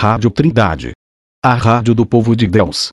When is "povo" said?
2.06-2.36